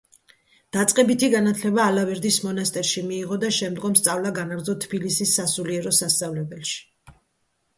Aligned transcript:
დაწყებითი 0.75 1.27
განათლება 1.33 1.83
ალავერდის 1.89 2.39
მონასტერში 2.45 3.03
მიიღო 3.09 3.37
და 3.45 3.51
შემდგომ 3.59 3.99
სწავლა 4.01 4.33
განაგრძო 4.41 4.77
თბილისის 4.87 5.35
სასულიერო 5.41 5.95
სასწავლებელში. 5.99 6.83